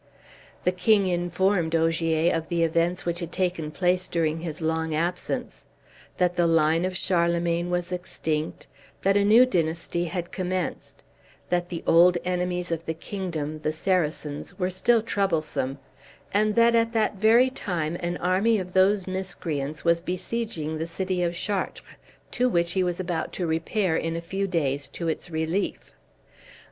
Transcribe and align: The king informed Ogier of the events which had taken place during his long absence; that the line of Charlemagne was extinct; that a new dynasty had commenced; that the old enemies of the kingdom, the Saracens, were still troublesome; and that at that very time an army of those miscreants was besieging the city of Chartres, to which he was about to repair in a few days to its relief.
The 0.63 0.71
king 0.71 1.05
informed 1.05 1.75
Ogier 1.75 2.33
of 2.33 2.49
the 2.49 2.63
events 2.63 3.05
which 3.05 3.19
had 3.19 3.31
taken 3.31 3.69
place 3.69 4.07
during 4.07 4.39
his 4.39 4.59
long 4.59 4.95
absence; 4.95 5.67
that 6.17 6.35
the 6.35 6.47
line 6.47 6.85
of 6.85 6.97
Charlemagne 6.97 7.69
was 7.69 7.91
extinct; 7.91 8.65
that 9.03 9.15
a 9.15 9.23
new 9.23 9.45
dynasty 9.45 10.05
had 10.05 10.31
commenced; 10.31 11.03
that 11.51 11.69
the 11.69 11.83
old 11.85 12.17
enemies 12.25 12.71
of 12.71 12.83
the 12.87 12.95
kingdom, 12.95 13.57
the 13.59 13.71
Saracens, 13.71 14.57
were 14.57 14.71
still 14.71 15.03
troublesome; 15.03 15.77
and 16.33 16.55
that 16.55 16.73
at 16.73 16.93
that 16.93 17.17
very 17.17 17.51
time 17.51 17.95
an 17.99 18.17
army 18.17 18.57
of 18.57 18.73
those 18.73 19.05
miscreants 19.07 19.85
was 19.85 20.01
besieging 20.01 20.79
the 20.79 20.87
city 20.87 21.21
of 21.21 21.35
Chartres, 21.35 21.85
to 22.31 22.49
which 22.49 22.71
he 22.71 22.81
was 22.81 22.99
about 22.99 23.31
to 23.33 23.45
repair 23.45 23.95
in 23.95 24.15
a 24.15 24.19
few 24.19 24.47
days 24.47 24.87
to 24.87 25.07
its 25.07 25.29
relief. 25.29 25.93